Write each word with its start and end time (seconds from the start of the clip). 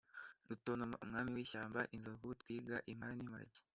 rutontoma 0.49 0.95
umwami 1.05 1.29
w'ishyamba, 1.35 1.79
inzovu, 1.95 2.27
twiga, 2.41 2.75
impara 2.91 3.13
n'imparage, 3.15 3.59